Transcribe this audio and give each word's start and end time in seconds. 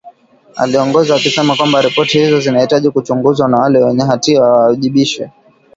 Aliongeza 0.55 1.15
akisema 1.15 1.55
kwamba 1.55 1.81
ripoti 1.81 2.19
hizo 2.19 2.39
zinahitaji 2.39 2.89
kuchunguzwa 2.89 3.47
na 3.49 3.57
wale 3.57 3.83
wenye 3.83 4.03
hatia 4.03 4.41
wawajibishwe. 4.41 5.31